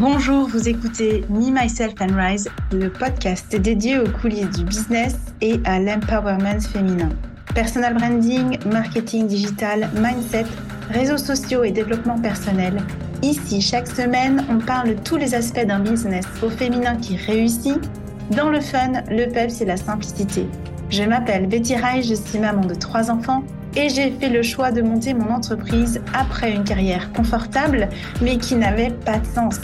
[0.00, 5.58] Bonjour, vous écoutez Me, Myself and Rise, le podcast dédié aux coulisses du business et
[5.64, 7.08] à l'empowerment féminin.
[7.52, 10.44] Personal branding, marketing digital, mindset,
[10.88, 12.80] réseaux sociaux et développement personnel.
[13.22, 17.80] Ici, chaque semaine, on parle de tous les aspects d'un business au féminin qui réussit,
[18.30, 20.46] dans le fun, le peps et la simplicité.
[20.90, 23.42] Je m'appelle Betty Rai, je suis maman de trois enfants
[23.74, 27.88] et j'ai fait le choix de monter mon entreprise après une carrière confortable
[28.22, 29.58] mais qui n'avait pas de sens.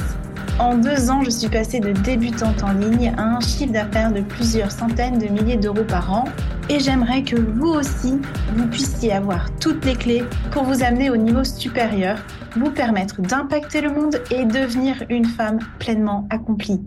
[0.61, 4.21] En deux ans, je suis passée de débutante en ligne à un chiffre d'affaires de
[4.21, 6.25] plusieurs centaines de milliers d'euros par an.
[6.69, 8.21] Et j'aimerais que vous aussi,
[8.55, 10.23] vous puissiez avoir toutes les clés
[10.53, 12.19] pour vous amener au niveau supérieur,
[12.57, 16.81] vous permettre d'impacter le monde et devenir une femme pleinement accomplie.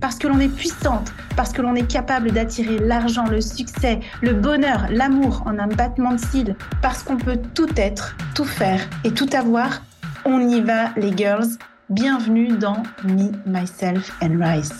[0.00, 4.32] Parce que l'on est puissante, parce que l'on est capable d'attirer l'argent, le succès, le
[4.32, 9.10] bonheur, l'amour en un battement de cils, parce qu'on peut tout être, tout faire et
[9.10, 9.82] tout avoir,
[10.24, 11.58] on y va les girls
[11.90, 14.72] Bienvenue dans Me, Myself and Rise.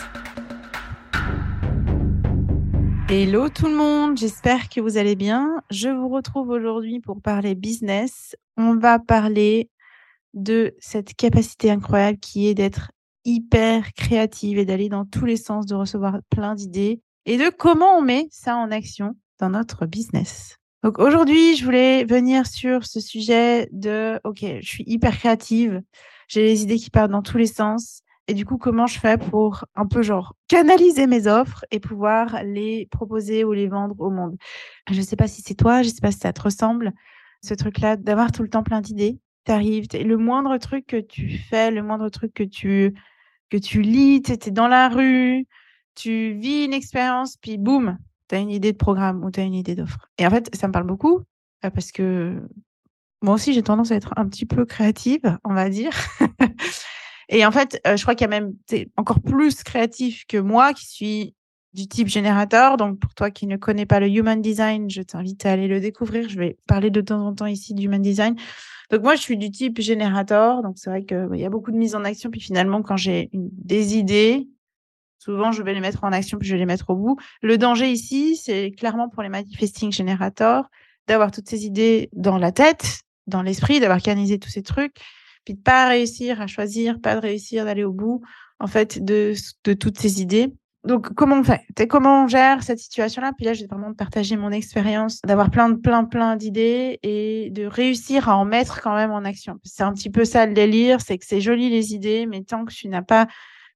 [3.09, 5.61] Hello tout le monde, j'espère que vous allez bien.
[5.71, 8.37] Je vous retrouve aujourd'hui pour parler business.
[8.57, 9.69] On va parler
[10.35, 12.93] de cette capacité incroyable qui est d'être
[13.25, 17.99] hyper créative et d'aller dans tous les sens, de recevoir plein d'idées et de comment
[17.99, 20.60] on met ça en action dans notre business.
[20.83, 25.83] Donc aujourd'hui, je voulais venir sur ce sujet de, OK, je suis hyper créative,
[26.29, 28.03] j'ai les idées qui partent dans tous les sens.
[28.29, 32.43] Et du coup, comment je fais pour un peu genre canaliser mes offres et pouvoir
[32.45, 34.37] les proposer ou les vendre au monde?
[34.89, 36.93] Je ne sais pas si c'est toi, je ne sais pas si ça te ressemble,
[37.43, 39.19] ce truc-là, d'avoir tout le temps plein d'idées.
[39.47, 42.95] Tu arrives, le moindre truc que tu fais, le moindre truc que tu,
[43.51, 45.47] que tu lis, tu es dans la rue,
[45.95, 47.99] tu vis une expérience, puis boum,
[48.31, 50.09] tu as une idée de programme ou tu as une idée d'offre.
[50.17, 51.23] Et en fait, ça me parle beaucoup
[51.65, 52.41] euh, parce que
[53.23, 55.93] moi aussi, j'ai tendance à être un petit peu créative, on va dire.
[57.29, 58.55] et en fait, euh, je crois qu'il y a même
[58.97, 61.35] encore plus créatif que moi qui suis
[61.73, 62.77] du type générateur.
[62.77, 65.81] Donc, pour toi qui ne connais pas le Human Design, je t'invite à aller le
[65.81, 66.29] découvrir.
[66.29, 68.37] Je vais parler de temps en temps ici du Human Design.
[68.91, 70.63] Donc, moi, je suis du type générateur.
[70.63, 72.31] Donc, c'est vrai qu'il bah, y a beaucoup de mise en action.
[72.31, 74.49] Puis finalement, quand j'ai des idées,
[75.21, 77.17] souvent, je vais les mettre en action, puis je vais les mettre au bout.
[77.43, 80.65] Le danger ici, c'est clairement pour les manifesting générateurs
[81.07, 84.97] d'avoir toutes ces idées dans la tête dans l'esprit, d'avoir canalisé tous ces trucs,
[85.45, 88.23] puis de pas réussir à choisir, pas de réussir d'aller au bout,
[88.59, 89.35] en fait, de,
[89.75, 90.53] toutes ces idées.
[90.85, 91.61] Donc, comment on fait?
[91.87, 93.33] Comment on gère cette situation-là?
[93.37, 97.67] Puis là, je vais vraiment partager mon expérience, d'avoir plein, plein, plein d'idées et de
[97.67, 99.59] réussir à en mettre quand même en action.
[99.63, 102.65] C'est un petit peu ça le délire, c'est que c'est joli les idées, mais tant
[102.65, 103.29] que tu n'as pas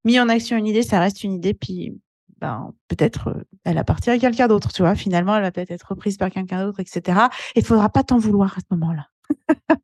[0.05, 1.55] mis en action une idée, ça reste une idée.
[1.55, 1.99] Puis,
[2.41, 4.95] ben, peut-être euh, elle appartient à quelqu'un d'autre, tu vois.
[4.95, 7.19] Finalement, elle va peut-être être reprise par quelqu'un d'autre, etc.
[7.55, 9.09] Et il faudra pas t'en vouloir à ce moment-là.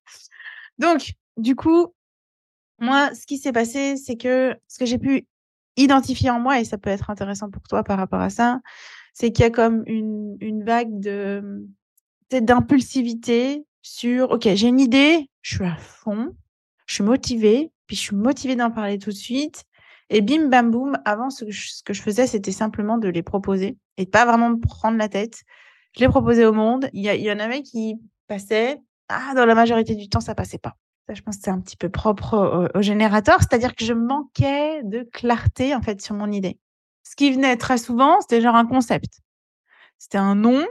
[0.78, 1.94] Donc, du coup,
[2.78, 5.26] moi, ce qui s'est passé, c'est que ce que j'ai pu
[5.76, 8.60] identifier en moi, et ça peut être intéressant pour toi par rapport à ça,
[9.12, 11.66] c'est qu'il y a comme une, une vague de
[12.31, 16.37] d'impulsivité sur OK, j'ai une idée, je suis à fond,
[16.87, 19.64] je suis motivée, puis je suis motivée d'en parler tout de suite.
[20.10, 21.44] Et bim, bam, boum, avant, ce
[21.84, 25.44] que je, faisais, c'était simplement de les proposer et pas vraiment me prendre la tête.
[25.97, 26.91] Je les proposais au monde.
[26.93, 27.94] Il y, en avait qui
[28.26, 30.75] passaient, ah, dans la majorité du temps, ça passait pas.
[31.06, 34.82] Ça, je pense que c'est un petit peu propre au, générateur, c'est-à-dire que je manquais
[34.82, 36.59] de clarté en fait sur mon idée.
[37.04, 39.20] Ce qui venait très souvent, c'était genre un concept.
[39.99, 40.66] C'était un nom,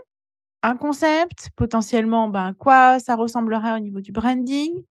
[0.63, 4.83] un concept, potentiellement ben, quoi ça ressemblerait au niveau du branding,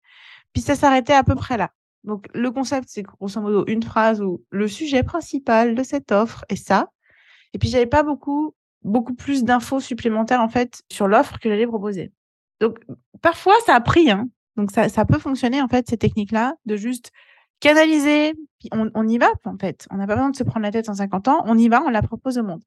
[0.54, 1.72] puis ça s'arrêtait à peu près là.
[2.04, 6.46] Donc le concept, c'est grosso modo une phrase où le sujet principal de cette offre
[6.50, 6.90] est ça.
[7.54, 8.54] Et puis j'avais pas beaucoup
[8.84, 12.12] beaucoup plus d'infos supplémentaires en fait sur l'offre que j'allais proposer.
[12.60, 12.80] Donc,
[13.22, 14.10] parfois, ça a pris.
[14.10, 14.30] Hein.
[14.56, 17.12] Donc, ça, ça peut fonctionner, en fait, ces techniques-là, de juste
[17.60, 19.88] canaliser, puis on, on y va, en fait.
[19.92, 21.44] On n'a pas besoin de se prendre la tête en 50 ans.
[21.46, 22.62] On y va, on la propose au monde.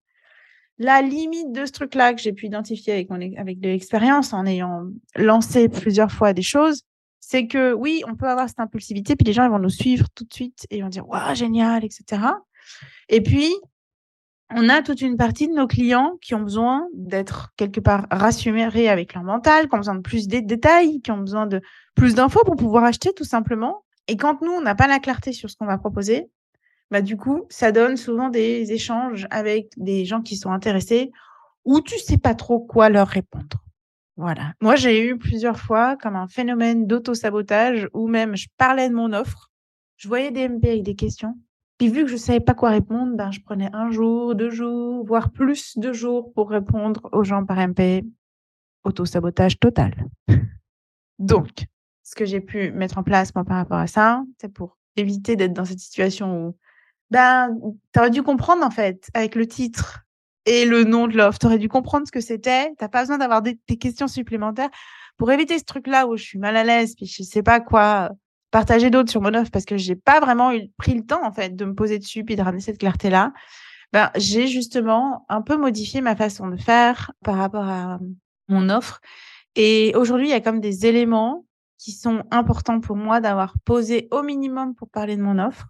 [0.78, 4.46] La limite de ce truc-là que j'ai pu identifier avec, mon, avec de l'expérience, en
[4.46, 4.84] ayant
[5.16, 6.84] lancé plusieurs fois des choses,
[7.30, 10.24] c'est que oui, on peut avoir cette impulsivité, puis les gens vont nous suivre tout
[10.24, 12.22] de suite et ils vont dire waouh génial, etc.
[13.08, 13.54] Et puis
[14.52, 18.88] on a toute une partie de nos clients qui ont besoin d'être quelque part rassurés
[18.88, 21.60] avec leur mental, qui ont besoin de plus de détails, qui ont besoin de
[21.94, 23.84] plus d'infos pour pouvoir acheter tout simplement.
[24.08, 26.28] Et quand nous, on n'a pas la clarté sur ce qu'on va proposer,
[26.90, 31.12] bah du coup, ça donne souvent des échanges avec des gens qui sont intéressés
[31.64, 33.69] où tu sais pas trop quoi leur répondre.
[34.20, 34.52] Voilà.
[34.60, 39.12] Moi, j'ai eu plusieurs fois comme un phénomène d'auto-sabotage où même je parlais de mon
[39.12, 39.50] offre,
[39.96, 41.34] je voyais des MP avec des questions
[41.80, 45.02] puis vu que je savais pas quoi répondre, ben, je prenais un jour, deux jours,
[45.06, 48.04] voire plus de jours pour répondre aux gens par MP.
[48.84, 49.94] Auto-sabotage total.
[51.18, 51.64] Donc,
[52.02, 55.36] ce que j'ai pu mettre en place moi, par rapport à ça, c'est pour éviter
[55.36, 56.56] d'être dans cette situation où,
[57.10, 57.56] ben,
[57.94, 60.04] tu aurais dû comprendre, en fait, avec le titre
[60.50, 61.38] et le nom de l'offre.
[61.38, 62.70] Tu aurais dû comprendre ce que c'était.
[62.70, 64.68] Tu pas besoin d'avoir des, questions supplémentaires
[65.16, 68.10] pour éviter ce truc-là où je suis mal à l'aise, puis je sais pas quoi
[68.50, 71.30] partager d'autres sur mon offre parce que j'ai pas vraiment eu, pris le temps, en
[71.30, 73.32] fait, de me poser dessus puis de ramener cette clarté-là.
[73.92, 78.00] Ben, j'ai justement un peu modifié ma façon de faire par rapport à
[78.48, 79.00] mon offre.
[79.54, 81.44] Et aujourd'hui, il y a comme des éléments
[81.78, 85.68] qui sont importants pour moi d'avoir posé au minimum pour parler de mon offre.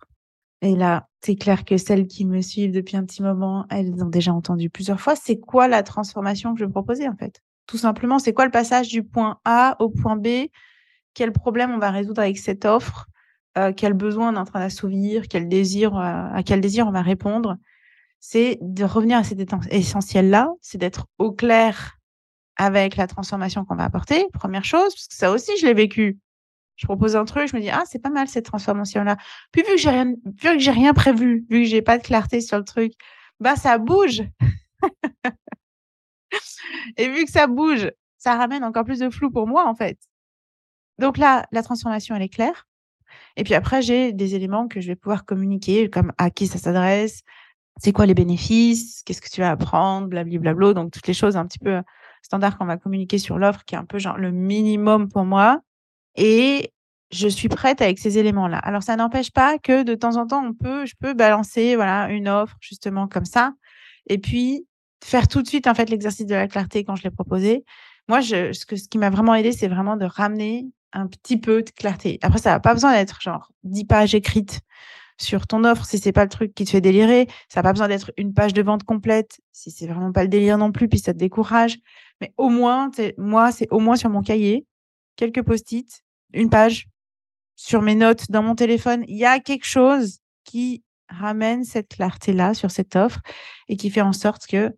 [0.62, 4.08] Et là, c'est clair que celles qui me suivent depuis un petit moment, elles ont
[4.08, 5.16] déjà entendu plusieurs fois.
[5.16, 7.42] C'est quoi la transformation que je vais proposer en fait?
[7.66, 10.48] Tout simplement, c'est quoi le passage du point A au point B?
[11.14, 13.06] Quel problème on va résoudre avec cette offre?
[13.58, 15.22] Euh, Quel besoin on est en train d'assouvir?
[15.22, 17.56] Euh, À quel désir on va répondre?
[18.18, 19.40] C'est de revenir à cet
[19.70, 21.96] essentiel-là, c'est d'être au clair
[22.56, 26.18] avec la transformation qu'on va apporter, première chose, parce que ça aussi, je l'ai vécu.
[26.80, 29.18] Je propose un truc, je me dis, ah, c'est pas mal cette transformation-là.
[29.52, 32.02] Puis vu que j'ai rien, vu que j'ai rien prévu, vu que j'ai pas de
[32.02, 32.94] clarté sur le truc,
[33.38, 34.22] bah, ça bouge.
[36.96, 39.98] Et vu que ça bouge, ça ramène encore plus de flou pour moi, en fait.
[40.98, 42.66] Donc là, la transformation, elle est claire.
[43.36, 46.56] Et puis après, j'ai des éléments que je vais pouvoir communiquer, comme à qui ça
[46.56, 47.20] s'adresse,
[47.78, 50.72] c'est quoi les bénéfices, qu'est-ce que tu vas apprendre, blablabla.
[50.72, 51.82] Donc toutes les choses un petit peu
[52.22, 55.60] standard qu'on va communiquer sur l'offre, qui est un peu genre le minimum pour moi.
[56.16, 56.72] Et
[57.10, 58.58] je suis prête avec ces éléments-là.
[58.58, 62.08] Alors, ça n'empêche pas que de temps en temps, on peut, je peux balancer, voilà,
[62.10, 63.52] une offre justement comme ça.
[64.06, 64.66] Et puis,
[65.02, 67.64] faire tout de suite, en fait, l'exercice de la clarté quand je l'ai proposé.
[68.08, 71.36] Moi, je, ce, que, ce qui m'a vraiment aidé, c'est vraiment de ramener un petit
[71.36, 72.18] peu de clarté.
[72.22, 74.60] Après, ça n'a pas besoin d'être genre 10 pages écrites
[75.18, 77.28] sur ton offre si c'est pas le truc qui te fait délirer.
[77.48, 80.28] Ça n'a pas besoin d'être une page de vente complète si c'est vraiment pas le
[80.28, 81.78] délire non plus, puis ça te décourage.
[82.20, 84.66] Mais au moins, moi, c'est au moins sur mon cahier,
[85.20, 86.02] quelques post-it,
[86.32, 86.88] une page
[87.54, 89.04] sur mes notes dans mon téléphone.
[89.06, 93.20] Il y a quelque chose qui ramène cette clarté-là sur cette offre
[93.68, 94.74] et qui fait en sorte que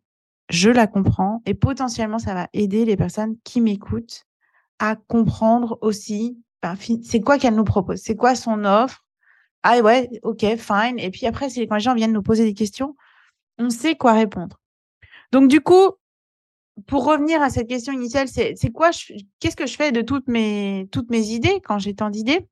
[0.48, 4.24] je la comprends et potentiellement ça va aider les personnes qui m'écoutent
[4.80, 9.04] à comprendre aussi ben, c'est quoi qu'elle nous propose, c'est quoi son offre.
[9.64, 10.98] Ah ouais, ok, fine.
[10.98, 12.96] Et puis après, quand les gens viennent nous poser des questions,
[13.58, 14.60] on sait quoi répondre.
[15.32, 15.92] Donc du coup,
[16.86, 18.90] pour revenir à cette question initiale, c'est quoi,
[19.40, 22.46] qu'est-ce que je fais de toutes mes, toutes mes idées quand j'ai tant d'idées?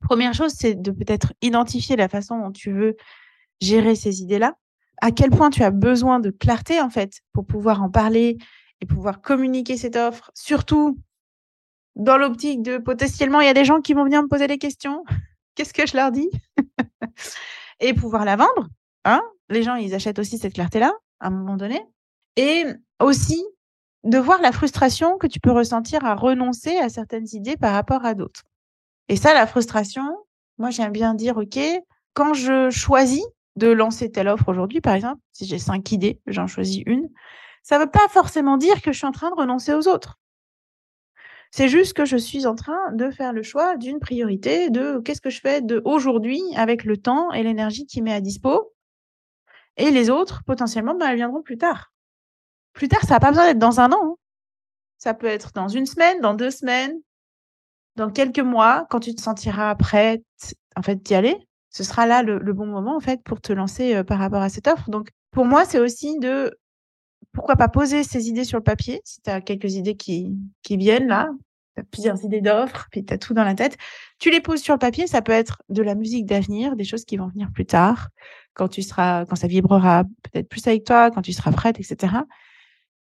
[0.00, 2.96] Première chose, c'est de peut-être identifier la façon dont tu veux
[3.60, 4.54] gérer ces idées-là.
[5.00, 8.38] À quel point tu as besoin de clarté, en fait, pour pouvoir en parler
[8.80, 10.98] et pouvoir communiquer cette offre, surtout
[11.96, 14.58] dans l'optique de potentiellement, il y a des gens qui vont venir me poser des
[14.58, 15.04] questions.
[15.54, 16.30] Qu'est-ce que je leur dis?
[17.80, 18.68] Et pouvoir la vendre.
[19.04, 21.80] Hein les gens, ils achètent aussi cette clarté-là à un moment donné.
[22.36, 22.64] Et
[23.04, 23.44] aussi
[24.04, 28.04] de voir la frustration que tu peux ressentir à renoncer à certaines idées par rapport
[28.04, 28.42] à d'autres.
[29.08, 30.04] Et ça, la frustration,
[30.58, 31.58] moi j'aime bien dire, OK,
[32.14, 33.24] quand je choisis
[33.56, 37.08] de lancer telle offre aujourd'hui, par exemple, si j'ai cinq idées, j'en choisis une,
[37.62, 40.18] ça ne veut pas forcément dire que je suis en train de renoncer aux autres.
[41.50, 45.20] C'est juste que je suis en train de faire le choix d'une priorité, de qu'est-ce
[45.20, 48.72] que je fais de aujourd'hui avec le temps et l'énergie qui m'est à dispo.
[49.76, 51.92] Et les autres, potentiellement, ben, elles viendront plus tard.
[52.72, 54.00] Plus tard, ça n'a pas besoin d'être dans un an.
[54.02, 54.14] Hein.
[54.98, 56.94] Ça peut être dans une semaine, dans deux semaines,
[57.96, 60.24] dans quelques mois, quand tu te sentiras prête
[60.76, 61.36] en fait d'y aller.
[61.70, 64.48] Ce sera là le, bon moment en fait pour te lancer euh, par rapport à
[64.48, 64.90] cette offre.
[64.90, 66.56] Donc pour moi, c'est aussi de
[67.32, 70.36] pourquoi pas poser ces idées sur le papier si tu as quelques idées qui,
[70.68, 71.30] viennent là,
[71.74, 73.78] tu as plusieurs idées d'offres, puis tu as tout dans la tête.
[74.18, 77.04] Tu les poses sur le papier, ça peut être de la musique d'avenir, des choses
[77.04, 78.08] qui vont venir plus tard,
[78.54, 82.14] quand tu seras, quand ça vibrera peut-être plus avec toi, quand tu seras prête, etc.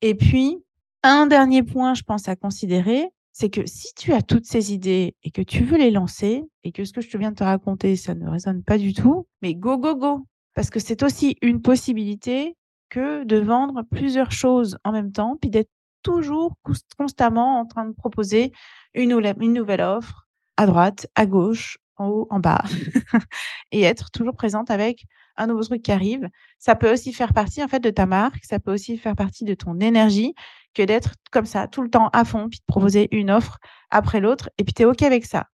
[0.06, 0.64] Et puis,
[1.02, 5.16] un dernier point, je pense, à considérer, c'est que si tu as toutes ces idées
[5.24, 7.44] et que tu veux les lancer et que ce que je te viens de te
[7.44, 10.28] raconter, ça ne résonne pas du tout, mais go, go, go.
[10.54, 12.56] Parce que c'est aussi une possibilité
[12.90, 15.72] que de vendre plusieurs choses en même temps, puis d'être
[16.04, 16.54] toujours
[17.00, 18.52] constamment en train de proposer
[18.94, 22.64] une, une nouvelle offre à droite, à gauche, en haut, en bas,
[23.72, 25.06] et être toujours présente avec
[25.38, 26.30] un nouveau truc qui arrive.
[26.60, 29.44] Ça peut aussi faire partie en fait de ta marque, ça peut aussi faire partie
[29.44, 30.34] de ton énergie
[30.74, 33.58] que d'être comme ça tout le temps à fond, puis de proposer une offre
[33.90, 35.48] après l'autre, et puis tu es OK avec ça.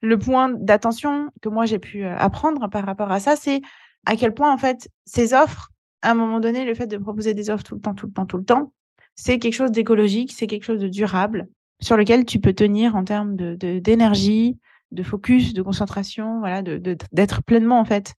[0.00, 3.62] Le point d'attention que moi j'ai pu apprendre par rapport à ça, c'est
[4.06, 5.70] à quel point en fait ces offres,
[6.02, 8.12] à un moment donné, le fait de proposer des offres tout le temps, tout le
[8.12, 8.72] temps, tout le temps,
[9.14, 11.48] c'est quelque chose d'écologique, c'est quelque chose de durable,
[11.80, 14.58] sur lequel tu peux tenir en termes de d'énergie,
[14.92, 18.14] de, focus, de concentration, voilà, de d'être pleinement en fait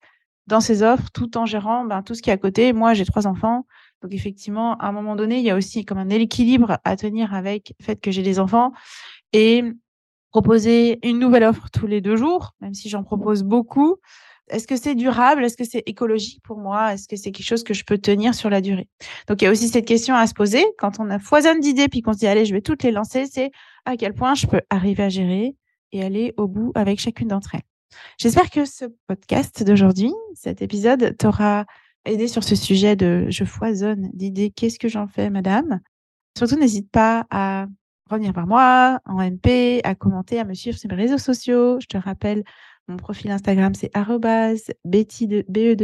[0.46, 2.72] dans ces offres tout en gérant ben, tout ce qui est à côté.
[2.72, 3.66] Moi, j'ai trois enfants.
[4.02, 7.32] Donc, effectivement, à un moment donné, il y a aussi comme un équilibre à tenir
[7.32, 8.72] avec le fait que j'ai des enfants
[9.32, 9.64] et
[10.30, 13.96] proposer une nouvelle offre tous les deux jours, même si j'en propose beaucoup.
[14.50, 15.42] Est-ce que c'est durable?
[15.42, 16.92] Est-ce que c'est écologique pour moi?
[16.92, 18.88] Est-ce que c'est quelque chose que je peux tenir sur la durée?
[19.26, 21.88] Donc, il y a aussi cette question à se poser quand on a foisonne d'idées
[21.88, 23.52] puis qu'on se dit, allez, je vais toutes les lancer, c'est
[23.86, 25.56] à quel point je peux arriver à gérer
[25.94, 27.62] et aller au bout avec chacune d'entre elles.
[28.18, 31.64] J'espère que ce podcast d'aujourd'hui, cet épisode, t'aura
[32.04, 34.50] aidé sur ce sujet de je foisonne d'idées.
[34.50, 35.80] Qu'est-ce que j'en fais, madame?
[36.36, 37.66] Surtout, n'hésite pas à
[38.10, 41.78] revenir vers moi en MP, à commenter, à me suivre sur mes réseaux sociaux.
[41.80, 42.42] Je te rappelle,
[42.88, 43.90] mon profil Instagram, c'est
[44.84, 45.76] betty de b e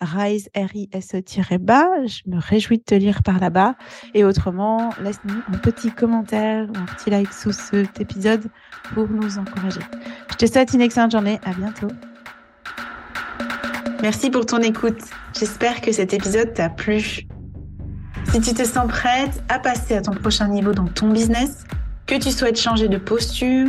[0.00, 1.88] rise r i s e bas.
[2.06, 3.74] Je me réjouis de te lire par là-bas.
[4.14, 8.44] Et autrement, laisse-nous un petit commentaire ou un petit like sous cet épisode
[8.94, 9.80] pour nous encourager.
[10.30, 11.40] Je te souhaite une excellente journée.
[11.44, 11.88] À bientôt.
[14.02, 15.00] Merci pour ton écoute.
[15.38, 17.26] J'espère que cet épisode t'a plu.
[18.32, 21.64] Si tu te sens prête à passer à ton prochain niveau dans ton business,
[22.06, 23.68] que tu souhaites changer de posture,